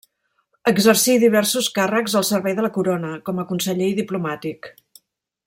Exercí 0.69 1.17
diversos 1.23 1.67
càrrecs 1.75 2.15
al 2.21 2.25
servei 2.31 2.57
de 2.61 2.65
la 2.67 2.73
Corona, 2.79 3.13
com 3.29 3.43
a 3.43 3.47
conseller 3.53 3.91
i 3.93 3.97
diplomàtic. 4.01 4.73